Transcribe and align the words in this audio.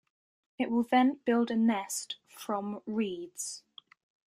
It 0.57 0.71
will 0.71 0.81
then 0.81 1.19
build 1.25 1.51
a 1.51 1.55
nest 1.55 2.15
from 2.27 2.81
reeds. 2.87 3.61